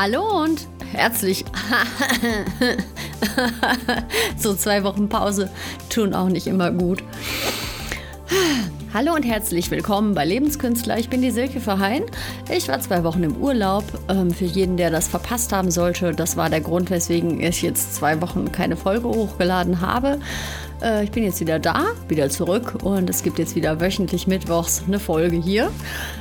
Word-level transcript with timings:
Hallo 0.00 0.44
und 0.44 0.68
herzlich. 0.92 1.44
so 4.38 4.54
zwei 4.54 4.84
Wochen 4.84 5.08
Pause 5.08 5.50
tun 5.90 6.14
auch 6.14 6.28
nicht 6.28 6.46
immer 6.46 6.70
gut. 6.70 7.02
Hallo 8.94 9.14
und 9.14 9.22
herzlich 9.22 9.70
willkommen 9.70 10.14
bei 10.14 10.24
Lebenskünstler. 10.24 10.98
Ich 10.98 11.10
bin 11.10 11.20
die 11.20 11.30
Silke 11.30 11.60
Verheyen. 11.60 12.04
Ich 12.50 12.68
war 12.68 12.80
zwei 12.80 13.04
Wochen 13.04 13.22
im 13.22 13.36
Urlaub. 13.36 13.84
Ähm, 14.08 14.30
für 14.30 14.46
jeden, 14.46 14.78
der 14.78 14.90
das 14.90 15.08
verpasst 15.08 15.52
haben 15.52 15.70
sollte, 15.70 16.12
das 16.12 16.38
war 16.38 16.48
der 16.48 16.62
Grund, 16.62 16.88
weswegen 16.88 17.38
ich 17.38 17.60
jetzt 17.60 17.94
zwei 17.94 18.22
Wochen 18.22 18.50
keine 18.50 18.78
Folge 18.78 19.06
hochgeladen 19.08 19.82
habe. 19.82 20.18
Äh, 20.80 21.04
ich 21.04 21.10
bin 21.10 21.22
jetzt 21.22 21.38
wieder 21.40 21.58
da, 21.58 21.88
wieder 22.08 22.30
zurück 22.30 22.78
und 22.82 23.10
es 23.10 23.22
gibt 23.22 23.38
jetzt 23.38 23.54
wieder 23.54 23.78
wöchentlich 23.78 24.26
mittwochs 24.26 24.82
eine 24.86 24.98
Folge 24.98 25.36
hier. 25.36 25.70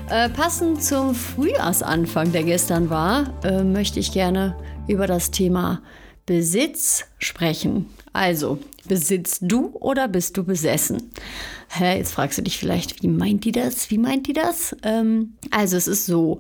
Äh, 0.10 0.28
passend 0.28 0.84
zum 0.84 1.16
Frühjahrsanfang, 1.16 2.34
der 2.34 2.44
gestern 2.44 2.90
war, 2.90 3.34
äh, 3.46 3.64
möchte 3.64 4.02
ich 4.02 4.12
gerne 4.12 4.58
über 4.90 5.08
das 5.08 5.32
Thema 5.32 5.82
Besitz 6.26 7.06
sprechen. 7.18 7.86
Also, 8.12 8.60
besitzt 8.88 9.40
du 9.42 9.72
oder 9.74 10.08
bist 10.08 10.38
du 10.38 10.44
besessen? 10.44 11.10
Hä, 11.70 11.98
jetzt 11.98 12.14
fragst 12.14 12.38
du 12.38 12.42
dich 12.42 12.58
vielleicht, 12.58 13.04
wie 13.04 13.10
meint 13.10 13.44
die 13.44 13.52
das? 13.52 13.92
Wie 13.92 13.98
meint 13.98 14.28
die 14.28 14.34
das? 14.34 14.76
Ähm, 14.84 15.34
also, 15.52 15.76
es 15.76 15.88
ist 15.88 16.06
so, 16.06 16.40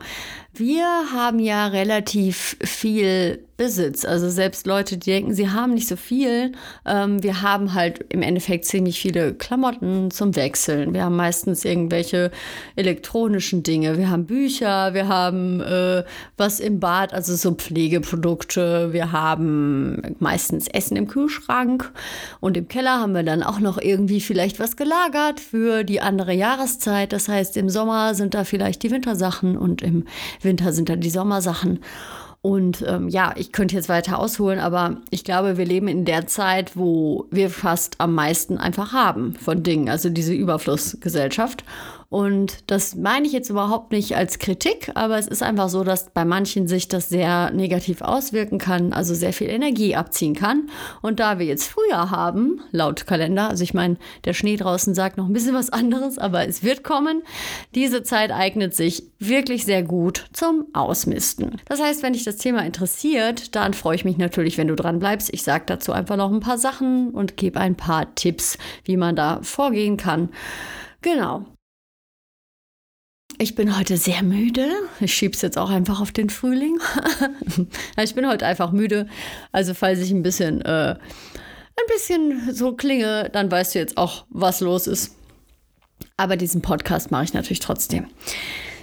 wir 0.53 0.85
haben 1.13 1.39
ja 1.39 1.67
relativ 1.67 2.57
viel 2.61 3.43
Besitz. 3.57 4.05
Also 4.05 4.29
selbst 4.29 4.67
Leute, 4.67 4.97
die 4.97 5.11
denken, 5.11 5.33
sie 5.33 5.49
haben 5.49 5.73
nicht 5.73 5.87
so 5.87 5.95
viel. 5.95 6.51
Ähm, 6.85 7.23
wir 7.23 7.41
haben 7.41 7.73
halt 7.73 8.05
im 8.09 8.21
Endeffekt 8.21 8.65
ziemlich 8.65 8.99
viele 8.99 9.33
Klamotten 9.33 10.11
zum 10.11 10.35
Wechseln. 10.35 10.93
Wir 10.93 11.03
haben 11.03 11.15
meistens 11.15 11.65
irgendwelche 11.65 12.31
elektronischen 12.75 13.63
Dinge. 13.63 13.97
Wir 13.97 14.11
haben 14.11 14.25
Bücher, 14.25 14.93
wir 14.93 15.07
haben 15.07 15.61
äh, 15.61 16.03
was 16.37 16.59
im 16.59 16.79
Bad, 16.79 17.13
also 17.13 17.35
so 17.35 17.55
Pflegeprodukte. 17.55 18.93
Wir 18.93 19.11
haben 19.11 20.15
meistens 20.19 20.67
Essen 20.67 20.95
im 20.95 21.07
Kühlschrank. 21.07 21.91
Und 22.39 22.57
im 22.57 22.67
Keller 22.67 22.99
haben 22.99 23.13
wir 23.13 23.23
dann 23.23 23.43
auch 23.43 23.59
noch 23.59 23.77
irgendwie 23.77 24.21
vielleicht 24.21 24.59
was 24.59 24.75
gelagert 24.75 25.39
für 25.39 25.83
die 25.83 26.01
andere 26.01 26.33
Jahreszeit. 26.33 27.13
Das 27.13 27.27
heißt, 27.27 27.57
im 27.57 27.69
Sommer 27.69 28.15
sind 28.15 28.33
da 28.33 28.43
vielleicht 28.43 28.83
die 28.83 28.91
Wintersachen 28.91 29.57
und 29.57 29.81
im 29.81 30.05
Winter 30.41 30.73
sind 30.73 30.89
dann 30.89 31.01
die 31.01 31.09
Sommersachen. 31.09 31.79
Und 32.41 32.85
ähm, 32.87 33.09
ja, 33.09 33.33
ich 33.35 33.51
könnte 33.51 33.75
jetzt 33.75 33.89
weiter 33.89 34.19
ausholen, 34.19 34.59
aber 34.59 35.01
ich 35.09 35.23
glaube, 35.23 35.57
wir 35.57 35.65
leben 35.65 35.87
in 35.87 36.05
der 36.05 36.27
Zeit, 36.27 36.77
wo 36.77 37.25
wir 37.31 37.49
fast 37.49 37.99
am 37.99 38.13
meisten 38.13 38.57
einfach 38.57 38.93
haben 38.93 39.33
von 39.33 39.63
Dingen, 39.63 39.89
also 39.89 40.09
diese 40.09 40.33
Überflussgesellschaft. 40.33 41.65
Und 42.09 42.71
das 42.71 42.95
meine 42.95 43.27
ich 43.27 43.33
jetzt 43.33 43.49
überhaupt 43.49 43.91
nicht 43.91 44.15
als 44.15 44.39
Kritik, 44.39 44.91
aber 44.95 45.17
es 45.17 45.27
ist 45.27 45.43
einfach 45.43 45.67
so, 45.67 45.83
dass 45.83 46.09
bei 46.11 46.23
manchen 46.23 46.67
sich 46.67 46.87
das 46.87 47.09
sehr 47.09 47.51
negativ 47.51 48.01
auswirken 48.01 48.59
kann, 48.59 48.93
also 48.93 49.13
sehr 49.13 49.33
viel 49.33 49.49
Energie 49.49 49.93
abziehen 49.95 50.33
kann. 50.33 50.69
Und 51.01 51.19
da 51.19 51.37
wir 51.37 51.45
jetzt 51.45 51.67
Frühjahr 51.67 52.09
haben, 52.09 52.61
laut 52.71 53.07
Kalender, 53.07 53.49
also 53.49 53.61
ich 53.61 53.73
meine, 53.73 53.97
der 54.23 54.33
Schnee 54.33 54.55
draußen 54.55 54.95
sagt 54.95 55.17
noch 55.17 55.25
ein 55.27 55.33
bisschen 55.33 55.53
was 55.53 55.69
anderes, 55.69 56.17
aber 56.17 56.47
es 56.47 56.63
wird 56.63 56.85
kommen. 56.85 57.23
Diese 57.75 58.03
Zeit 58.03 58.31
eignet 58.31 58.73
sich 58.73 59.03
wirklich 59.19 59.65
sehr 59.65 59.83
gut 59.83 60.27
zum 60.31 60.67
Ausmisten. 60.71 61.57
Das 61.65 61.81
heißt, 61.81 62.03
wenn 62.03 62.13
dich 62.13 62.23
das 62.23 62.37
Thema 62.37 62.65
interessiert, 62.65 63.53
dann 63.53 63.73
freue 63.73 63.95
ich 63.95 64.05
mich 64.05 64.17
natürlich, 64.17 64.57
wenn 64.57 64.69
du 64.69 64.75
dran 64.75 64.99
bleibst. 64.99 65.33
Ich 65.33 65.43
sage 65.43 65.65
dazu 65.67 65.91
einfach 65.91 66.15
noch 66.15 66.31
ein 66.31 66.39
paar 66.39 66.57
Sachen 66.57 67.09
und 67.09 67.35
gebe 67.35 67.59
ein 67.59 67.75
paar 67.75 68.15
Tipps, 68.15 68.57
wie 68.85 68.95
man 68.95 69.17
da 69.17 69.39
vorgehen 69.41 69.97
kann. 69.97 70.29
Genau. 71.01 71.45
Ich 73.39 73.53
bin 73.53 73.77
heute 73.77 73.97
sehr 73.97 74.23
müde. 74.23 74.67
Ich 74.99 75.13
schiebe 75.13 75.35
es 75.35 75.43
jetzt 75.43 75.59
auch 75.59 75.69
einfach 75.69 76.01
auf 76.01 76.11
den 76.11 76.31
Frühling. 76.31 76.79
ich 78.03 78.15
bin 78.15 78.27
heute 78.27 78.47
einfach 78.47 78.71
müde. 78.71 79.07
Also 79.51 79.75
falls 79.75 79.99
ich 79.99 80.09
ein 80.09 80.23
bisschen, 80.23 80.61
äh, 80.61 80.95
ein 80.95 81.87
bisschen 81.93 82.51
so 82.51 82.73
klinge, 82.73 83.29
dann 83.31 83.51
weißt 83.51 83.75
du 83.75 83.79
jetzt 83.79 83.95
auch, 83.95 84.25
was 84.31 84.59
los 84.59 84.87
ist. 84.87 85.15
Aber 86.17 86.35
diesen 86.35 86.63
Podcast 86.63 87.11
mache 87.11 87.25
ich 87.25 87.33
natürlich 87.35 87.59
trotzdem. 87.59 88.07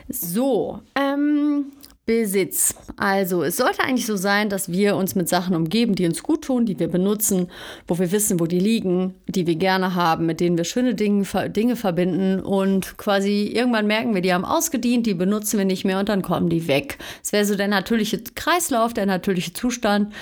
So, 0.08 0.80
ähm, 0.94 1.72
Besitz. 2.06 2.74
Also 2.98 3.42
es 3.42 3.56
sollte 3.56 3.82
eigentlich 3.82 4.04
so 4.04 4.16
sein, 4.16 4.50
dass 4.50 4.70
wir 4.70 4.94
uns 4.96 5.14
mit 5.14 5.26
Sachen 5.26 5.56
umgeben, 5.56 5.94
die 5.94 6.04
uns 6.04 6.22
gut 6.22 6.42
tun, 6.42 6.66
die 6.66 6.78
wir 6.78 6.88
benutzen, 6.88 7.48
wo 7.88 7.98
wir 7.98 8.12
wissen, 8.12 8.40
wo 8.40 8.46
die 8.46 8.58
liegen, 8.58 9.14
die 9.26 9.46
wir 9.46 9.54
gerne 9.54 9.94
haben, 9.94 10.26
mit 10.26 10.40
denen 10.40 10.58
wir 10.58 10.64
schöne 10.64 10.94
Dinge, 10.94 11.24
Dinge 11.48 11.76
verbinden 11.76 12.40
und 12.40 12.98
quasi 12.98 13.50
irgendwann 13.54 13.86
merken 13.86 14.14
wir, 14.14 14.20
die 14.20 14.34
haben 14.34 14.44
ausgedient, 14.44 15.06
die 15.06 15.14
benutzen 15.14 15.56
wir 15.56 15.64
nicht 15.64 15.86
mehr 15.86 15.98
und 15.98 16.10
dann 16.10 16.20
kommen 16.20 16.50
die 16.50 16.68
weg. 16.68 16.98
Es 17.22 17.32
wäre 17.32 17.46
so 17.46 17.54
der 17.54 17.68
natürliche 17.68 18.18
Kreislauf, 18.34 18.92
der 18.92 19.06
natürliche 19.06 19.54
Zustand, 19.54 20.12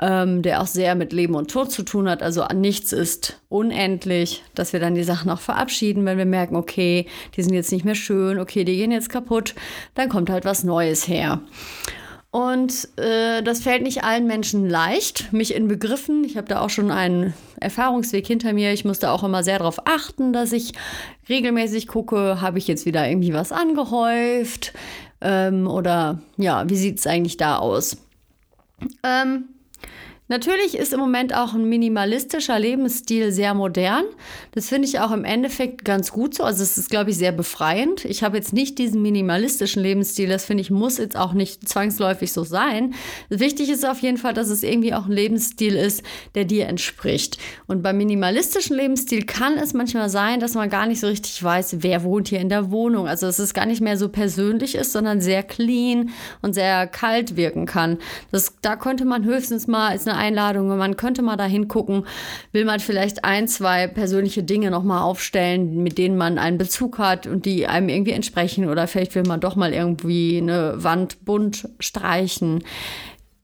ähm, 0.00 0.42
der 0.42 0.62
auch 0.62 0.66
sehr 0.66 0.94
mit 0.94 1.12
Leben 1.12 1.34
und 1.34 1.50
Tod 1.50 1.72
zu 1.72 1.82
tun 1.82 2.08
hat. 2.08 2.22
Also 2.22 2.44
nichts 2.54 2.92
ist 2.92 3.40
unendlich, 3.48 4.44
dass 4.54 4.72
wir 4.72 4.80
dann 4.80 4.94
die 4.94 5.04
Sachen 5.04 5.30
auch 5.30 5.40
verabschieden, 5.40 6.04
wenn 6.04 6.18
wir 6.18 6.26
merken, 6.26 6.56
okay, 6.56 7.06
die 7.36 7.42
sind 7.42 7.54
jetzt 7.54 7.72
nicht 7.72 7.84
mehr 7.84 7.94
schön, 7.94 8.38
okay, 8.38 8.64
die 8.64 8.76
gehen 8.76 8.92
jetzt 8.92 9.10
kaputt, 9.10 9.54
dann 9.94 10.08
kommt 10.08 10.30
halt 10.30 10.44
was 10.44 10.62
Neues 10.64 11.08
her. 11.08 11.40
Und 12.30 12.88
äh, 12.98 13.42
das 13.42 13.62
fällt 13.62 13.82
nicht 13.82 14.04
allen 14.04 14.26
Menschen 14.26 14.68
leicht, 14.68 15.32
mich 15.32 15.54
in 15.54 15.66
Begriffen. 15.66 16.24
Ich 16.24 16.36
habe 16.36 16.46
da 16.46 16.60
auch 16.60 16.68
schon 16.68 16.90
einen 16.90 17.32
Erfahrungsweg 17.58 18.26
hinter 18.26 18.52
mir. 18.52 18.72
Ich 18.74 18.84
musste 18.84 19.10
auch 19.10 19.24
immer 19.24 19.42
sehr 19.42 19.58
darauf 19.58 19.86
achten, 19.86 20.34
dass 20.34 20.52
ich 20.52 20.74
regelmäßig 21.28 21.88
gucke, 21.88 22.40
habe 22.42 22.58
ich 22.58 22.68
jetzt 22.68 22.84
wieder 22.84 23.08
irgendwie 23.08 23.32
was 23.32 23.50
angehäuft 23.50 24.74
ähm, 25.22 25.66
oder 25.66 26.20
ja, 26.36 26.68
wie 26.68 26.76
sieht 26.76 26.98
es 26.98 27.06
eigentlich 27.06 27.38
da 27.38 27.56
aus? 27.56 27.96
Ähm, 29.02 29.44
Natürlich 30.30 30.76
ist 30.76 30.92
im 30.92 31.00
Moment 31.00 31.34
auch 31.34 31.54
ein 31.54 31.66
minimalistischer 31.66 32.58
Lebensstil 32.58 33.32
sehr 33.32 33.54
modern. 33.54 34.04
Das 34.52 34.68
finde 34.68 34.86
ich 34.86 35.00
auch 35.00 35.10
im 35.10 35.24
Endeffekt 35.24 35.86
ganz 35.86 36.12
gut 36.12 36.34
so. 36.34 36.44
Also 36.44 36.62
es 36.62 36.76
ist, 36.76 36.90
glaube 36.90 37.10
ich, 37.10 37.16
sehr 37.16 37.32
befreiend. 37.32 38.04
Ich 38.04 38.22
habe 38.22 38.36
jetzt 38.36 38.52
nicht 38.52 38.78
diesen 38.78 39.00
minimalistischen 39.00 39.82
Lebensstil. 39.82 40.28
Das 40.28 40.44
finde 40.44 40.60
ich 40.60 40.70
muss 40.70 40.98
jetzt 40.98 41.16
auch 41.16 41.32
nicht 41.32 41.66
zwangsläufig 41.66 42.30
so 42.30 42.44
sein. 42.44 42.94
Wichtig 43.30 43.70
ist 43.70 43.88
auf 43.88 44.00
jeden 44.00 44.18
Fall, 44.18 44.34
dass 44.34 44.50
es 44.50 44.62
irgendwie 44.62 44.92
auch 44.92 45.06
ein 45.06 45.12
Lebensstil 45.12 45.74
ist, 45.74 46.02
der 46.34 46.44
dir 46.44 46.66
entspricht. 46.66 47.38
Und 47.66 47.82
beim 47.82 47.96
minimalistischen 47.96 48.76
Lebensstil 48.76 49.24
kann 49.24 49.56
es 49.56 49.72
manchmal 49.72 50.10
sein, 50.10 50.40
dass 50.40 50.52
man 50.52 50.68
gar 50.68 50.86
nicht 50.86 51.00
so 51.00 51.06
richtig 51.06 51.42
weiß, 51.42 51.76
wer 51.80 52.02
wohnt 52.02 52.28
hier 52.28 52.40
in 52.40 52.50
der 52.50 52.70
Wohnung. 52.70 53.08
Also 53.08 53.24
dass 53.24 53.38
es 53.38 53.54
gar 53.54 53.64
nicht 53.64 53.80
mehr 53.80 53.96
so 53.96 54.10
persönlich 54.10 54.74
ist, 54.74 54.92
sondern 54.92 55.22
sehr 55.22 55.42
clean 55.42 56.10
und 56.42 56.52
sehr 56.52 56.86
kalt 56.86 57.36
wirken 57.36 57.64
kann. 57.64 57.96
Das, 58.30 58.52
da 58.60 58.76
könnte 58.76 59.06
man 59.06 59.24
höchstens 59.24 59.66
mal 59.66 59.88
als 59.88 60.06
eine 60.06 60.17
Einladung, 60.18 60.68
man 60.76 60.96
könnte 60.96 61.22
mal 61.22 61.36
da 61.36 61.46
hingucken, 61.46 62.04
will 62.52 62.64
man 62.64 62.80
vielleicht 62.80 63.24
ein, 63.24 63.48
zwei 63.48 63.86
persönliche 63.86 64.42
Dinge 64.42 64.70
nochmal 64.70 65.02
aufstellen, 65.02 65.82
mit 65.82 65.98
denen 65.98 66.16
man 66.16 66.38
einen 66.38 66.58
Bezug 66.58 66.98
hat 66.98 67.26
und 67.26 67.46
die 67.46 67.66
einem 67.66 67.88
irgendwie 67.88 68.12
entsprechen 68.12 68.68
oder 68.68 68.86
vielleicht 68.86 69.14
will 69.14 69.24
man 69.24 69.40
doch 69.40 69.56
mal 69.56 69.72
irgendwie 69.72 70.38
eine 70.38 70.82
Wand 70.82 71.24
bunt 71.24 71.68
streichen, 71.80 72.64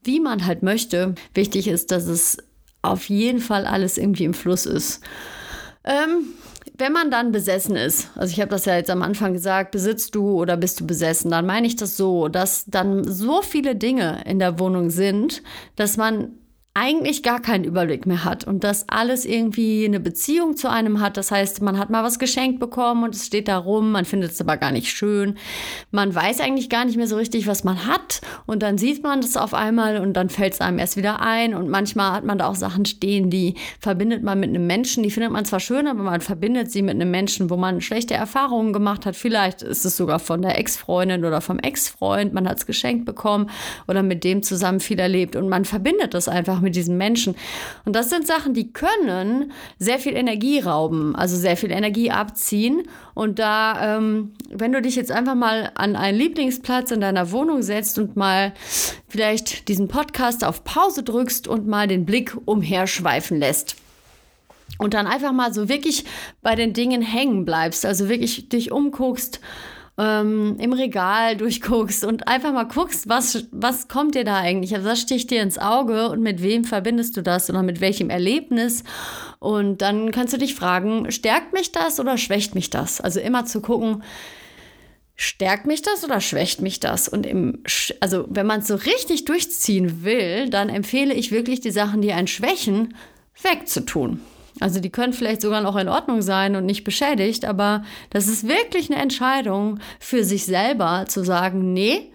wie 0.03 0.19
man 0.19 0.45
halt 0.45 0.61
möchte. 0.63 1.15
Wichtig 1.33 1.67
ist, 1.67 1.91
dass 1.91 2.05
es 2.05 2.37
auf 2.81 3.09
jeden 3.09 3.39
Fall 3.39 3.65
alles 3.65 3.97
irgendwie 3.97 4.25
im 4.25 4.33
Fluss 4.33 4.65
ist. 4.65 5.01
Ähm, 5.83 6.27
wenn 6.77 6.91
man 6.91 7.11
dann 7.11 7.31
besessen 7.31 7.75
ist, 7.75 8.09
also 8.15 8.31
ich 8.31 8.41
habe 8.41 8.51
das 8.51 8.65
ja 8.65 8.75
jetzt 8.75 8.89
am 8.89 9.01
Anfang 9.01 9.33
gesagt, 9.33 9.71
besitzt 9.71 10.15
du 10.15 10.31
oder 10.31 10.57
bist 10.57 10.79
du 10.79 10.87
besessen, 10.87 11.31
dann 11.31 11.45
meine 11.45 11.67
ich 11.67 11.75
das 11.75 11.95
so, 11.95 12.27
dass 12.27 12.65
dann 12.65 13.03
so 13.05 13.41
viele 13.41 13.75
Dinge 13.75 14.23
in 14.25 14.39
der 14.39 14.59
Wohnung 14.59 14.89
sind, 14.89 15.41
dass 15.75 15.95
man 15.95 16.29
eigentlich 16.77 17.23
gar 17.23 17.41
keinen 17.41 17.63
Überblick 17.63 18.05
mehr 18.05 18.25
hat 18.25 18.43
und 18.43 18.65
dass 18.65 18.89
alles 18.89 19.23
irgendwie 19.23 19.85
eine 19.85 20.01
Beziehung 20.01 20.57
zu 20.57 20.69
einem 20.69 20.99
hat. 20.99 21.15
Das 21.15 21.31
heißt, 21.31 21.61
man 21.61 21.79
hat 21.79 21.89
mal 21.89 22.03
was 22.03 22.19
geschenkt 22.19 22.59
bekommen 22.59 23.05
und 23.05 23.15
es 23.15 23.27
steht 23.27 23.47
da 23.47 23.57
rum, 23.57 23.93
man 23.93 24.03
findet 24.03 24.31
es 24.31 24.41
aber 24.41 24.57
gar 24.57 24.73
nicht 24.73 24.91
schön. 24.91 25.37
Man 25.91 26.13
weiß 26.13 26.41
eigentlich 26.41 26.69
gar 26.69 26.83
nicht 26.83 26.97
mehr 26.97 27.07
so 27.07 27.15
richtig, 27.15 27.47
was 27.47 27.63
man 27.63 27.87
hat 27.87 28.19
und 28.45 28.61
dann 28.61 28.77
sieht 28.77 29.03
man 29.03 29.21
das 29.21 29.37
auf 29.37 29.53
einmal 29.53 30.01
und 30.01 30.15
dann 30.15 30.27
fällt 30.27 30.51
es 30.51 30.59
einem 30.59 30.77
erst 30.77 30.97
wieder 30.97 31.21
ein 31.21 31.55
und 31.55 31.69
manchmal 31.69 32.11
hat 32.11 32.25
man 32.25 32.39
da 32.39 32.47
auch 32.47 32.55
Sachen 32.55 32.83
stehen, 32.83 33.29
die 33.29 33.55
verbindet 33.79 34.21
man 34.21 34.37
mit 34.41 34.49
einem 34.49 34.67
Menschen, 34.67 35.01
die 35.01 35.11
findet 35.11 35.31
man 35.31 35.45
zwar 35.45 35.61
schön, 35.61 35.87
aber 35.87 36.03
man 36.03 36.19
verbindet 36.19 36.73
sie 36.73 36.81
mit 36.81 36.95
einem 36.95 37.09
Menschen, 37.09 37.49
wo 37.49 37.55
man 37.55 37.79
schlechte 37.79 38.15
Erfahrungen 38.15 38.73
gemacht 38.73 39.05
hat. 39.05 39.15
Vielleicht 39.15 39.61
ist 39.61 39.85
es 39.85 39.95
sogar 39.95 40.19
von 40.19 40.41
der 40.41 40.59
Ex-Freundin 40.59 41.23
oder 41.23 41.39
vom 41.39 41.57
Ex-Freund, 41.57 42.33
man 42.33 42.49
hat 42.49 42.57
es 42.57 42.65
geschenkt 42.65 43.05
bekommen 43.05 43.49
oder 43.87 44.03
mit 44.03 44.25
dem 44.25 44.43
zusammen 44.43 44.81
viel 44.81 44.99
erlebt 44.99 45.37
und 45.37 45.47
man 45.47 45.63
verbindet 45.63 46.13
das 46.13 46.27
einfach 46.27 46.64
mit 46.65 46.75
diesen 46.75 46.97
Menschen. 46.97 47.35
Und 47.85 47.95
das 47.95 48.09
sind 48.09 48.27
Sachen, 48.27 48.53
die 48.53 48.73
können 48.73 49.53
sehr 49.79 49.99
viel 49.99 50.15
Energie 50.15 50.59
rauben, 50.59 51.15
also 51.15 51.37
sehr 51.37 51.55
viel 51.55 51.71
Energie 51.71 52.11
abziehen. 52.11 52.83
Und 53.13 53.39
da, 53.39 53.97
ähm, 53.97 54.33
wenn 54.49 54.73
du 54.73 54.81
dich 54.81 54.97
jetzt 54.97 55.11
einfach 55.11 55.35
mal 55.35 55.71
an 55.75 55.95
einen 55.95 56.17
Lieblingsplatz 56.17 56.91
in 56.91 56.99
deiner 56.99 57.31
Wohnung 57.31 57.61
setzt 57.61 57.97
und 57.97 58.17
mal 58.17 58.53
vielleicht 59.07 59.69
diesen 59.69 59.87
Podcast 59.87 60.43
auf 60.43 60.65
Pause 60.65 61.03
drückst 61.03 61.47
und 61.47 61.67
mal 61.67 61.87
den 61.87 62.05
Blick 62.05 62.35
umherschweifen 62.43 63.39
lässt. 63.39 63.77
Und 64.77 64.93
dann 64.93 65.07
einfach 65.07 65.31
mal 65.31 65.53
so 65.53 65.69
wirklich 65.69 66.03
bei 66.41 66.55
den 66.55 66.73
Dingen 66.73 67.01
hängen 67.01 67.45
bleibst, 67.45 67.85
also 67.85 68.09
wirklich 68.09 68.49
dich 68.49 68.71
umguckst 68.71 69.39
ähm, 69.97 70.57
im 70.59 70.73
Regal 70.73 71.37
durchguckst 71.37 72.03
und 72.03 72.27
einfach 72.27 72.51
mal 72.51 72.65
guckst, 72.65 73.07
was, 73.07 73.47
was 73.51 73.87
kommt 73.87 74.15
dir 74.15 74.25
da 74.25 74.37
eigentlich? 74.37 74.75
Also 74.75 74.87
was 74.87 75.01
sticht 75.01 75.31
dir 75.31 75.41
ins 75.41 75.57
Auge 75.57 76.09
und 76.09 76.21
mit 76.21 76.41
wem 76.41 76.65
verbindest 76.65 77.15
du 77.15 77.21
das 77.21 77.49
oder 77.49 77.63
mit 77.63 77.81
welchem 77.81 78.09
Erlebnis? 78.09 78.83
Und 79.39 79.81
dann 79.81 80.11
kannst 80.11 80.33
du 80.33 80.37
dich 80.37 80.55
fragen, 80.55 81.11
stärkt 81.11 81.53
mich 81.53 81.71
das 81.71 81.99
oder 81.99 82.17
schwächt 82.17 82.55
mich 82.55 82.69
das? 82.69 82.99
Also 82.99 83.19
immer 83.19 83.45
zu 83.45 83.61
gucken, 83.61 84.03
Stärkt 85.17 85.65
mich 85.65 85.81
das 85.81 86.03
oder 86.03 86.19
schwächt 86.19 86.61
mich 86.61 86.81
das? 86.81 87.07
Und 87.07 87.25
im, 87.25 87.63
also 88.01 88.25
wenn 88.29 88.45
man 88.45 88.59
es 88.59 88.67
so 88.67 88.75
richtig 88.75 89.23
durchziehen 89.23 90.03
will, 90.03 90.49
dann 90.49 90.67
empfehle 90.67 91.13
ich 91.13 91.31
wirklich 91.31 91.61
die 91.61 91.71
Sachen, 91.71 92.01
die 92.01 92.11
einen 92.11 92.27
schwächen, 92.27 92.95
wegzutun. 93.41 94.19
Also 94.59 94.79
die 94.79 94.89
können 94.89 95.13
vielleicht 95.13 95.41
sogar 95.41 95.61
noch 95.61 95.75
in 95.75 95.89
Ordnung 95.89 96.21
sein 96.21 96.55
und 96.55 96.65
nicht 96.65 96.83
beschädigt, 96.83 97.45
aber 97.45 97.83
das 98.09 98.27
ist 98.27 98.47
wirklich 98.47 98.89
eine 98.89 99.01
Entscheidung 99.01 99.79
für 99.99 100.23
sich 100.23 100.45
selber 100.45 101.05
zu 101.07 101.23
sagen, 101.23 101.73
nee, 101.73 102.11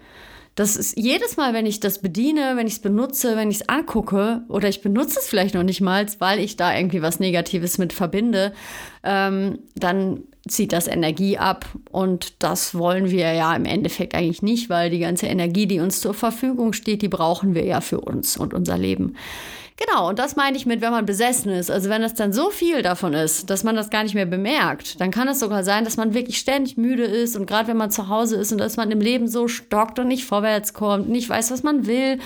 das 0.55 0.75
ist 0.75 0.97
jedes 0.97 1.37
Mal, 1.37 1.53
wenn 1.53 1.65
ich 1.65 1.79
das 1.79 1.99
bediene, 1.99 2.53
wenn 2.55 2.67
ich 2.67 2.73
es 2.73 2.79
benutze, 2.79 3.37
wenn 3.37 3.49
ich 3.49 3.61
es 3.61 3.69
angucke 3.69 4.41
oder 4.49 4.67
ich 4.67 4.81
benutze 4.81 5.19
es 5.19 5.27
vielleicht 5.27 5.55
noch 5.55 5.63
nicht 5.63 5.81
mal, 5.81 6.05
weil 6.19 6.39
ich 6.39 6.57
da 6.57 6.75
irgendwie 6.75 7.01
was 7.01 7.19
Negatives 7.19 7.77
mit 7.77 7.93
verbinde, 7.93 8.53
ähm, 9.03 9.59
dann 9.75 10.23
zieht 10.47 10.73
das 10.73 10.87
Energie 10.87 11.37
ab 11.37 11.65
und 11.91 12.43
das 12.43 12.75
wollen 12.75 13.11
wir 13.11 13.31
ja 13.33 13.55
im 13.55 13.65
Endeffekt 13.65 14.13
eigentlich 14.13 14.41
nicht, 14.41 14.69
weil 14.69 14.89
die 14.89 14.99
ganze 14.99 15.27
Energie, 15.27 15.67
die 15.67 15.79
uns 15.79 16.01
zur 16.01 16.13
Verfügung 16.13 16.73
steht, 16.73 17.01
die 17.01 17.07
brauchen 17.07 17.55
wir 17.55 17.63
ja 17.63 17.79
für 17.79 18.01
uns 18.01 18.35
und 18.35 18.53
unser 18.53 18.77
Leben. 18.77 19.15
Genau, 19.77 20.09
und 20.09 20.19
das 20.19 20.35
meine 20.35 20.57
ich 20.57 20.65
mit, 20.65 20.81
wenn 20.81 20.91
man 20.91 21.05
besessen 21.05 21.51
ist. 21.51 21.71
Also 21.71 21.89
wenn 21.89 22.03
es 22.03 22.13
dann 22.13 22.33
so 22.33 22.49
viel 22.51 22.81
davon 22.81 23.13
ist, 23.13 23.49
dass 23.49 23.63
man 23.63 23.75
das 23.75 23.89
gar 23.89 24.03
nicht 24.03 24.13
mehr 24.13 24.25
bemerkt, 24.25 24.99
dann 25.01 25.09
kann 25.11 25.27
es 25.27 25.39
sogar 25.39 25.63
sein, 25.63 25.85
dass 25.85 25.97
man 25.97 26.13
wirklich 26.13 26.37
ständig 26.37 26.77
müde 26.77 27.03
ist 27.03 27.35
und 27.35 27.47
gerade 27.47 27.67
wenn 27.67 27.77
man 27.77 27.89
zu 27.89 28.07
Hause 28.07 28.35
ist 28.35 28.51
und 28.51 28.59
dass 28.59 28.77
man 28.77 28.91
im 28.91 29.01
Leben 29.01 29.27
so 29.27 29.47
stockt 29.47 29.97
und 29.97 30.07
nicht 30.07 30.25
vorwärts 30.25 30.73
kommt, 30.73 31.09
nicht 31.09 31.27
weiß, 31.27 31.51
was 31.51 31.63
man 31.63 31.87
will 31.87 32.19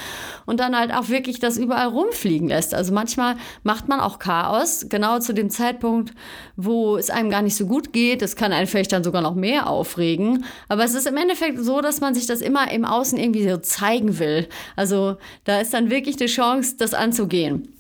und 0.46 0.60
dann 0.60 0.78
halt 0.78 0.94
auch 0.94 1.10
wirklich 1.10 1.40
das 1.40 1.58
überall 1.58 1.88
rumfliegen 1.88 2.50
lässt. 2.50 2.74
Also 2.74 2.94
manchmal 2.94 3.36
macht 3.64 3.88
man 3.88 4.00
auch 4.00 4.20
Chaos, 4.20 4.88
genau 4.90 5.20
zu 5.20 5.34
dem 5.34 5.50
Zeitpunkt, 5.50 6.14
wo 6.58 6.98
es 6.98 7.10
einem 7.10 7.30
gar 7.30 7.42
nicht 7.42 7.56
so 7.56 7.68
gut 7.68 7.94
geht. 7.94 8.22
Das 8.22 8.36
kann 8.36 8.52
einen 8.52 8.68
vielleicht 8.68 8.92
dann 8.92 9.04
sogar 9.04 9.22
noch 9.22 9.36
mehr 9.36 9.70
aufregen. 9.70 10.46
Aber 10.68 10.84
es 10.84 10.94
ist 10.94 11.08
im 11.08 11.18
Endeffekt 11.18 11.60
so, 11.60 11.82
dass 11.82 12.02
man 12.02 12.16
sich 12.16 12.26
das 12.26 12.42
immer 12.42 12.72
im 12.72 12.86
Außen 12.86 13.18
irgendwie 13.18 13.48
so 13.50 13.58
zeigen 13.58 14.20
will. 14.20 14.48
Also 14.76 15.18
da 15.46 15.60
ist 15.60 15.74
dann 15.74 15.90
wirklich 15.90 16.18
die 16.18 16.26
Chance, 16.26 16.76
das 16.78 16.94
anzugehen 16.94 17.45
gehen. 17.46 17.76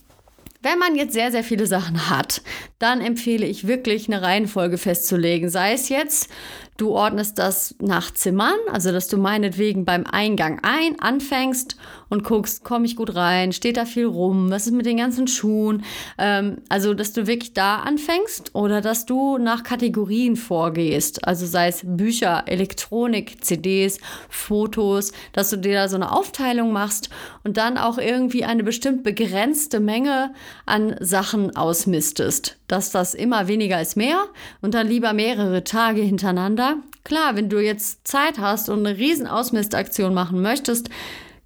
Wenn 0.61 0.79
man 0.79 0.95
jetzt 0.95 1.13
sehr, 1.13 1.31
sehr 1.31 1.43
viele 1.43 1.67
Sachen 1.67 2.09
hat, 2.09 2.41
dann 2.79 2.99
empfehle 2.99 3.45
ich 3.45 3.67
wirklich 3.67 4.07
eine 4.07 4.23
Reihenfolge 4.23 4.79
festzulegen. 4.79 5.47
Sei 5.47 5.73
es 5.73 5.89
jetzt, 5.89 6.27
du 6.77 6.89
ordnest 6.89 7.37
das 7.37 7.75
nach 7.79 8.11
Zimmern, 8.11 8.57
also 8.71 8.91
dass 8.91 9.07
du 9.07 9.17
meinetwegen 9.17 9.85
beim 9.85 10.05
Eingang 10.07 10.59
ein 10.63 10.99
anfängst 10.99 11.77
und 12.15 12.23
guckst, 12.23 12.63
komme 12.63 12.85
ich 12.85 12.95
gut 12.95 13.15
rein, 13.15 13.51
steht 13.51 13.75
da 13.77 13.85
viel 13.85 14.05
rum, 14.05 14.49
was 14.49 14.65
ist 14.65 14.73
mit 14.73 14.85
den 14.85 14.97
ganzen 14.97 15.27
Schuhen. 15.27 15.83
Ähm, 16.17 16.57
also, 16.69 16.93
dass 16.93 17.11
du 17.11 17.27
wirklich 17.27 17.53
da 17.53 17.77
anfängst 17.79 18.55
oder 18.55 18.79
dass 18.79 19.05
du 19.05 19.37
nach 19.37 19.63
Kategorien 19.63 20.37
vorgehst. 20.37 21.27
Also 21.27 21.45
sei 21.45 21.67
es 21.67 21.81
Bücher, 21.83 22.43
Elektronik, 22.45 23.43
CDs, 23.43 23.99
Fotos, 24.29 25.11
dass 25.33 25.49
du 25.49 25.57
dir 25.57 25.73
da 25.73 25.89
so 25.89 25.97
eine 25.97 26.11
Aufteilung 26.11 26.71
machst 26.71 27.09
und 27.43 27.57
dann 27.57 27.77
auch 27.77 27.97
irgendwie 27.97 28.45
eine 28.45 28.63
bestimmt 28.63 29.03
begrenzte 29.03 29.81
Menge 29.81 30.33
an 30.65 30.95
Sachen 31.01 31.55
ausmistest. 31.55 32.57
Dass 32.67 32.91
das 32.91 33.13
immer 33.13 33.47
weniger 33.47 33.81
ist 33.81 33.97
mehr 33.97 34.23
und 34.61 34.73
dann 34.73 34.87
lieber 34.87 35.13
mehrere 35.13 35.63
Tage 35.63 36.01
hintereinander. 36.01 36.77
Klar, 37.03 37.35
wenn 37.35 37.49
du 37.49 37.59
jetzt 37.59 38.07
Zeit 38.07 38.39
hast 38.39 38.69
und 38.69 38.79
eine 38.79 38.97
riesen 38.97 39.27
Ausmistaktion 39.27 40.13
machen 40.15 40.41
möchtest, 40.41 40.89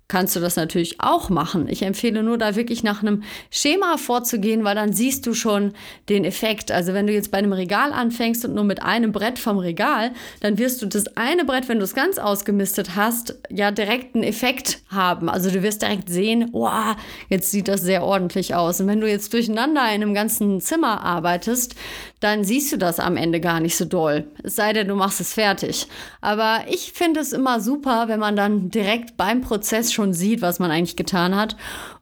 kannst 0.09 0.35
du 0.35 0.39
das 0.39 0.57
natürlich 0.57 0.99
auch 0.99 1.29
machen. 1.29 1.69
Ich 1.69 1.83
empfehle 1.83 2.23
nur, 2.23 2.37
da 2.37 2.55
wirklich 2.55 2.83
nach 2.83 3.01
einem 3.01 3.23
Schema 3.51 3.97
vorzugehen, 3.97 4.63
weil 4.65 4.75
dann 4.75 4.91
siehst 4.91 5.25
du 5.25 5.33
schon 5.33 5.73
den 6.09 6.25
Effekt. 6.25 6.71
Also 6.71 6.93
wenn 6.93 7.07
du 7.07 7.13
jetzt 7.13 7.31
bei 7.31 7.37
einem 7.37 7.53
Regal 7.53 7.93
anfängst 7.93 8.43
und 8.43 8.55
nur 8.55 8.63
mit 8.63 8.81
einem 8.81 9.11
Brett 9.11 9.39
vom 9.39 9.59
Regal, 9.59 10.11
dann 10.41 10.57
wirst 10.57 10.81
du 10.81 10.87
das 10.87 11.15
eine 11.15 11.45
Brett, 11.45 11.69
wenn 11.69 11.77
du 11.77 11.83
es 11.83 11.93
ganz 11.93 12.17
ausgemistet 12.17 12.95
hast, 12.95 13.35
ja 13.49 13.69
direkt 13.71 14.15
einen 14.15 14.23
Effekt 14.23 14.79
haben. 14.89 15.29
Also 15.29 15.51
du 15.51 15.61
wirst 15.61 15.83
direkt 15.83 16.09
sehen, 16.09 16.49
wow, 16.51 16.95
jetzt 17.29 17.51
sieht 17.51 17.67
das 17.67 17.81
sehr 17.81 18.03
ordentlich 18.03 18.55
aus. 18.55 18.81
Und 18.81 18.87
wenn 18.87 19.01
du 19.01 19.07
jetzt 19.07 19.31
durcheinander 19.33 19.81
in 19.93 20.01
einem 20.01 20.15
ganzen 20.15 20.59
Zimmer 20.59 21.03
arbeitest, 21.03 21.75
dann 22.19 22.43
siehst 22.43 22.73
du 22.73 22.77
das 22.77 22.99
am 22.99 23.15
Ende 23.15 23.39
gar 23.39 23.59
nicht 23.59 23.77
so 23.77 23.85
doll. 23.85 24.25
Es 24.43 24.55
sei 24.55 24.73
denn, 24.73 24.87
du 24.87 24.95
machst 24.95 25.21
es 25.21 25.33
fertig. 25.33 25.87
Aber 26.19 26.61
ich 26.67 26.93
finde 26.93 27.19
es 27.19 27.31
immer 27.31 27.61
super, 27.61 28.07
wenn 28.07 28.19
man 28.19 28.35
dann 28.35 28.71
direkt 28.71 29.15
beim 29.15 29.41
Prozess 29.41 29.93
schon 29.93 29.98
sieht, 30.13 30.41
was 30.41 30.59
man 30.59 30.71
eigentlich 30.71 30.95
getan 30.95 31.35
hat. 31.35 31.55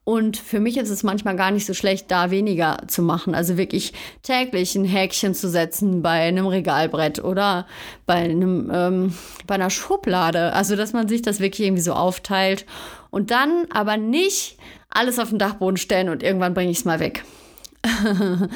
Und 0.03 0.37
für 0.37 0.59
mich 0.59 0.77
ist 0.77 0.89
es 0.89 1.03
manchmal 1.03 1.35
gar 1.35 1.51
nicht 1.51 1.65
so 1.65 1.73
schlecht, 1.73 2.09
da 2.11 2.31
weniger 2.31 2.77
zu 2.87 3.01
machen. 3.01 3.35
Also 3.35 3.57
wirklich 3.57 3.93
täglich 4.23 4.75
ein 4.75 4.85
Häkchen 4.85 5.33
zu 5.33 5.49
setzen 5.49 6.01
bei 6.01 6.27
einem 6.27 6.47
Regalbrett 6.47 7.23
oder 7.23 7.67
bei, 8.05 8.15
einem, 8.15 8.71
ähm, 8.73 9.13
bei 9.45 9.55
einer 9.55 9.69
Schublade. 9.69 10.53
Also, 10.53 10.75
dass 10.75 10.93
man 10.93 11.07
sich 11.07 11.21
das 11.21 11.39
wirklich 11.39 11.67
irgendwie 11.67 11.83
so 11.83 11.93
aufteilt 11.93 12.65
und 13.09 13.31
dann 13.31 13.65
aber 13.69 13.97
nicht 13.97 14.57
alles 14.89 15.19
auf 15.19 15.29
den 15.29 15.39
Dachboden 15.39 15.77
stellen 15.77 16.09
und 16.09 16.23
irgendwann 16.23 16.53
bringe 16.53 16.71
ich 16.71 16.77
es 16.77 16.85
mal 16.85 16.99
weg. 16.99 17.23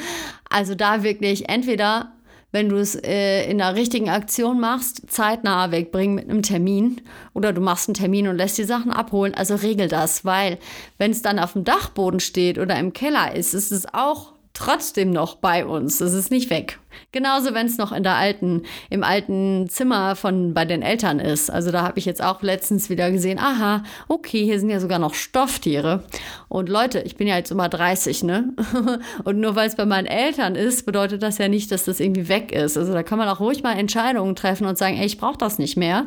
also 0.48 0.74
da 0.74 1.02
wirklich 1.02 1.48
entweder, 1.48 2.12
wenn 2.52 2.68
du 2.68 2.76
es 2.76 2.94
äh, 2.94 3.50
in 3.50 3.58
der 3.58 3.74
richtigen 3.74 4.10
Aktion 4.10 4.60
machst, 4.60 5.10
zeitnah 5.10 5.72
wegbringen 5.72 6.14
mit 6.14 6.30
einem 6.30 6.42
Termin 6.42 7.00
oder 7.32 7.52
du 7.52 7.60
machst 7.60 7.88
einen 7.88 7.94
Termin 7.94 8.28
und 8.28 8.36
lässt 8.36 8.58
die 8.58 8.64
Sachen 8.64 8.92
abholen. 8.92 9.34
Also 9.34 9.56
regel 9.56 9.88
das, 9.88 10.24
weil 10.24 10.58
wenn 10.98 11.10
es 11.10 11.22
dann 11.22 11.38
auf 11.38 11.54
dem 11.54 11.64
Dachboden 11.64 12.20
steht 12.20 12.58
oder 12.58 12.78
im 12.78 12.92
Keller 12.92 13.34
ist, 13.34 13.54
ist 13.54 13.72
es 13.72 13.92
auch 13.92 14.34
trotzdem 14.54 15.10
noch 15.10 15.36
bei 15.36 15.64
uns. 15.64 16.00
Es 16.00 16.12
ist 16.12 16.30
nicht 16.30 16.50
weg. 16.50 16.78
Genauso, 17.10 17.54
wenn 17.54 17.66
es 17.66 17.78
noch 17.78 17.90
in 17.92 18.02
der 18.02 18.16
alten, 18.16 18.62
im 18.90 19.02
alten 19.02 19.68
Zimmer 19.68 20.14
von 20.14 20.52
bei 20.52 20.64
den 20.64 20.82
Eltern 20.82 21.20
ist. 21.20 21.50
Also 21.50 21.70
da 21.70 21.82
habe 21.82 21.98
ich 21.98 22.04
jetzt 22.04 22.22
auch 22.22 22.42
letztens 22.42 22.90
wieder 22.90 23.10
gesehen, 23.10 23.38
aha, 23.38 23.82
okay, 24.08 24.44
hier 24.44 24.60
sind 24.60 24.70
ja 24.70 24.78
sogar 24.78 24.98
noch 24.98 25.14
Stofftiere. 25.14 26.04
Und 26.48 26.68
Leute, 26.68 27.00
ich 27.00 27.16
bin 27.16 27.26
ja 27.26 27.36
jetzt 27.36 27.50
immer 27.50 27.68
30, 27.68 28.24
ne? 28.24 28.54
Und 29.24 29.40
nur 29.40 29.56
weil 29.56 29.68
es 29.68 29.76
bei 29.76 29.86
meinen 29.86 30.06
Eltern 30.06 30.54
ist, 30.54 30.84
bedeutet 30.84 31.22
das 31.22 31.38
ja 31.38 31.48
nicht, 31.48 31.72
dass 31.72 31.84
das 31.84 31.98
irgendwie 32.00 32.28
weg 32.28 32.52
ist. 32.52 32.76
Also 32.76 32.92
da 32.92 33.02
kann 33.02 33.18
man 33.18 33.28
auch 33.28 33.40
ruhig 33.40 33.62
mal 33.62 33.78
Entscheidungen 33.78 34.36
treffen 34.36 34.66
und 34.66 34.76
sagen, 34.76 34.96
ey, 34.96 35.06
ich 35.06 35.18
brauche 35.18 35.38
das 35.38 35.58
nicht 35.58 35.76
mehr. 35.76 36.06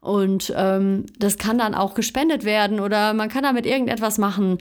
Und 0.00 0.52
ähm, 0.56 1.06
das 1.18 1.38
kann 1.38 1.58
dann 1.58 1.74
auch 1.74 1.94
gespendet 1.94 2.44
werden 2.44 2.80
oder 2.80 3.14
man 3.14 3.28
kann 3.28 3.42
damit 3.42 3.66
irgendetwas 3.66 4.18
machen, 4.18 4.58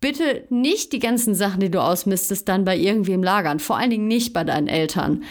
bitte 0.00 0.44
nicht 0.50 0.92
die 0.92 0.98
ganzen 0.98 1.34
Sachen, 1.34 1.60
die 1.60 1.70
du 1.70 1.82
ausmistest, 1.82 2.48
dann 2.48 2.64
bei 2.64 2.76
irgendwem 2.76 3.22
lagern. 3.22 3.58
Vor 3.58 3.76
allen 3.76 3.90
Dingen 3.90 4.08
nicht 4.08 4.32
bei 4.32 4.44
deinen 4.44 4.68
Eltern. 4.68 5.24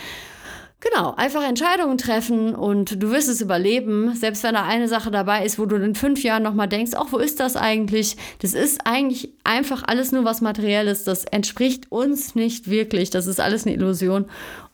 Genau, 0.80 1.16
einfach 1.16 1.44
Entscheidungen 1.44 1.98
treffen 1.98 2.54
und 2.54 3.02
du 3.02 3.10
wirst 3.10 3.30
es 3.30 3.42
überleben, 3.42 4.14
selbst 4.14 4.44
wenn 4.44 4.54
da 4.54 4.64
eine 4.64 4.88
Sache 4.88 5.10
dabei 5.10 5.44
ist, 5.44 5.58
wo 5.58 5.66
du 5.66 5.76
in 5.78 5.96
fünf 5.96 6.22
Jahren 6.22 6.44
nochmal 6.44 6.68
denkst, 6.68 6.92
ach, 6.96 7.08
wo 7.10 7.18
ist 7.18 7.40
das 7.40 7.56
eigentlich? 7.56 8.16
Das 8.40 8.54
ist 8.54 8.82
eigentlich 8.86 9.32
einfach 9.44 9.84
alles 9.88 10.12
nur 10.12 10.24
was 10.24 10.40
Materielles, 10.40 11.04
das 11.04 11.26
entspricht 11.26 11.92
uns 11.92 12.36
nicht 12.36 12.70
wirklich, 12.70 13.10
das 13.10 13.26
ist 13.26 13.40
alles 13.40 13.66
eine 13.66 13.74
Illusion 13.74 14.26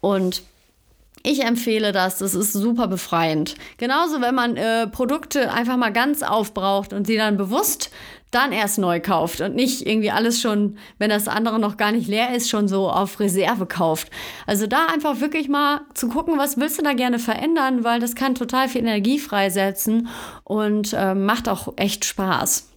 und 0.01 0.43
ich 1.23 1.45
empfehle 1.45 1.93
das, 1.93 2.17
das 2.17 2.35
ist 2.35 2.51
super 2.51 2.87
befreiend. 2.87 3.55
Genauso, 3.77 4.19
wenn 4.19 4.35
man 4.35 4.57
äh, 4.57 4.87
Produkte 4.87 5.53
einfach 5.53 5.77
mal 5.77 5.93
ganz 5.93 6.21
aufbraucht 6.21 6.91
und 6.91 7.07
sie 7.07 7.15
dann 7.15 7.37
bewusst 7.37 7.91
dann 8.33 8.51
erst 8.51 8.77
neu 8.77 8.99
kauft 8.99 9.41
und 9.41 9.55
nicht 9.55 9.85
irgendwie 9.85 10.11
alles 10.11 10.41
schon, 10.41 10.77
wenn 10.97 11.09
das 11.09 11.27
andere 11.27 11.59
noch 11.59 11.77
gar 11.77 11.91
nicht 11.91 12.07
leer 12.07 12.35
ist, 12.35 12.49
schon 12.49 12.67
so 12.67 12.89
auf 12.89 13.19
Reserve 13.19 13.65
kauft. 13.65 14.09
Also 14.47 14.67
da 14.67 14.87
einfach 14.87 15.19
wirklich 15.19 15.49
mal 15.49 15.81
zu 15.93 16.07
gucken, 16.07 16.37
was 16.37 16.57
willst 16.57 16.79
du 16.79 16.83
da 16.83 16.93
gerne 16.93 17.19
verändern, 17.19 17.83
weil 17.83 17.99
das 17.99 18.15
kann 18.15 18.35
total 18.35 18.69
viel 18.69 18.81
Energie 18.81 19.19
freisetzen 19.19 20.07
und 20.43 20.93
äh, 20.93 21.15
macht 21.15 21.47
auch 21.49 21.73
echt 21.75 22.05
Spaß. 22.05 22.69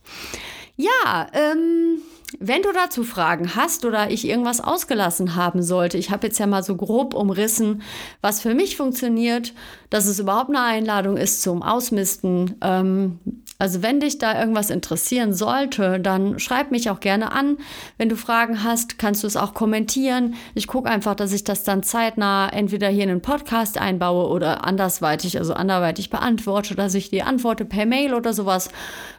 Ja, 0.76 1.28
ähm, 1.32 2.02
wenn 2.38 2.62
du 2.62 2.72
dazu 2.72 3.04
Fragen 3.04 3.54
hast 3.54 3.84
oder 3.84 4.10
ich 4.10 4.28
irgendwas 4.28 4.60
ausgelassen 4.60 5.36
haben 5.36 5.62
sollte, 5.62 5.96
ich 5.96 6.10
habe 6.10 6.26
jetzt 6.26 6.38
ja 6.38 6.46
mal 6.46 6.62
so 6.62 6.76
grob 6.76 7.14
umrissen, 7.14 7.82
was 8.20 8.40
für 8.40 8.54
mich 8.54 8.76
funktioniert, 8.76 9.54
dass 9.90 10.06
es 10.06 10.18
überhaupt 10.18 10.50
eine 10.50 10.60
Einladung 10.60 11.16
ist 11.16 11.42
zum 11.42 11.62
Ausmisten. 11.62 12.56
Ähm, 12.60 13.20
also 13.58 13.82
wenn 13.82 14.00
dich 14.00 14.18
da 14.18 14.38
irgendwas 14.38 14.70
interessieren 14.70 15.32
sollte, 15.32 15.98
dann 16.00 16.38
schreib 16.38 16.70
mich 16.70 16.90
auch 16.90 17.00
gerne 17.00 17.32
an. 17.32 17.56
Wenn 17.96 18.08
du 18.08 18.16
Fragen 18.16 18.62
hast, 18.62 18.98
kannst 18.98 19.22
du 19.22 19.26
es 19.26 19.36
auch 19.36 19.54
kommentieren. 19.54 20.34
Ich 20.54 20.66
gucke 20.66 20.90
einfach, 20.90 21.14
dass 21.14 21.32
ich 21.32 21.44
das 21.44 21.64
dann 21.64 21.82
zeitnah 21.82 22.48
entweder 22.48 22.88
hier 22.88 23.04
in 23.04 23.08
den 23.08 23.22
Podcast 23.22 23.78
einbaue 23.78 24.28
oder 24.28 24.64
andersweitig, 24.64 25.38
also 25.38 25.54
anderweitig 25.54 26.10
beantworte, 26.10 26.74
dass 26.74 26.94
ich 26.94 27.10
die 27.10 27.22
antworte 27.22 27.64
per 27.64 27.86
Mail 27.86 28.14
oder 28.14 28.32
sowas. 28.32 28.68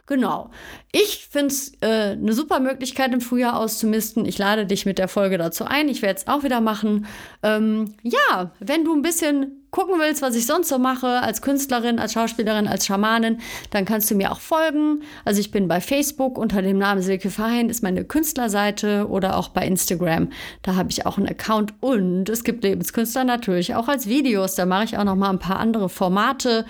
Genau. 0.06 0.50
Ich 0.92 1.28
finde 1.30 1.48
es 1.48 1.72
äh, 1.80 2.12
eine 2.12 2.32
super 2.32 2.60
Möglichkeit, 2.60 3.12
im 3.12 3.20
Frühjahr 3.20 3.58
auszumisten. 3.58 4.24
Ich 4.24 4.38
lade 4.38 4.64
dich 4.64 4.86
mit 4.86 4.98
der 4.98 5.08
Folge 5.08 5.36
dazu 5.36 5.64
ein. 5.64 5.88
Ich 5.88 6.00
werde 6.00 6.20
es 6.20 6.28
auch 6.28 6.44
wieder 6.44 6.60
machen. 6.60 7.06
Ähm, 7.42 7.94
ja, 8.02 8.52
wenn 8.58 8.84
du 8.84 8.94
ein 8.94 9.02
bisschen 9.02 9.57
gucken 9.70 9.98
willst, 9.98 10.22
was 10.22 10.34
ich 10.34 10.46
sonst 10.46 10.68
so 10.68 10.78
mache, 10.78 11.06
als 11.06 11.42
Künstlerin, 11.42 11.98
als 11.98 12.14
Schauspielerin, 12.14 12.66
als 12.66 12.86
Schamanin, 12.86 13.40
dann 13.70 13.84
kannst 13.84 14.10
du 14.10 14.14
mir 14.14 14.32
auch 14.32 14.40
folgen. 14.40 15.02
Also 15.24 15.40
ich 15.40 15.50
bin 15.50 15.68
bei 15.68 15.80
Facebook 15.80 16.38
unter 16.38 16.62
dem 16.62 16.78
Namen 16.78 17.02
Silke 17.02 17.30
Verheyen, 17.30 17.68
ist 17.68 17.82
meine 17.82 18.04
Künstlerseite 18.04 19.08
oder 19.08 19.36
auch 19.36 19.48
bei 19.48 19.66
Instagram. 19.66 20.30
Da 20.62 20.74
habe 20.74 20.90
ich 20.90 21.06
auch 21.06 21.18
einen 21.18 21.28
Account 21.28 21.74
und 21.80 22.28
es 22.28 22.44
gibt 22.44 22.64
Lebenskünstler 22.64 23.24
natürlich 23.24 23.74
auch 23.74 23.88
als 23.88 24.06
Videos. 24.06 24.54
Da 24.54 24.66
mache 24.66 24.84
ich 24.84 24.98
auch 24.98 25.04
noch 25.04 25.16
mal 25.16 25.30
ein 25.30 25.38
paar 25.38 25.58
andere 25.58 25.88
Formate. 25.88 26.64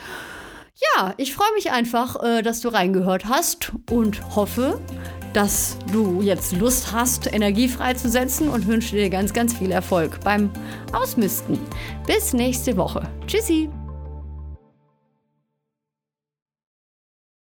Ja, 0.97 1.15
ich 1.17 1.35
freue 1.35 1.53
mich 1.55 1.73
einfach, 1.73 2.23
äh, 2.23 2.43
dass 2.43 2.61
du 2.61 2.69
reingehört 2.69 3.27
hast 3.27 3.73
und 3.91 4.37
hoffe, 4.37 4.81
dass 5.33 5.77
du 5.93 6.21
jetzt 6.23 6.53
Lust 6.57 6.93
hast, 6.93 7.33
Energie 7.33 7.69
freizusetzen 7.69 8.49
und 8.49 8.67
wünsche 8.67 8.97
dir 8.97 9.11
ganz, 9.11 9.33
ganz 9.33 9.55
viel 9.55 9.71
Erfolg 9.71 10.21
beim 10.25 10.51
Ausmisten. 10.93 11.59
Bis 12.07 12.33
nächste 12.33 12.77
Woche. 12.77 13.03
Tschüssi! 13.27 13.69